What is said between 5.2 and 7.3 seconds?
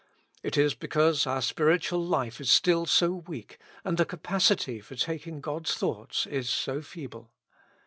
God's thoughts is so feeble.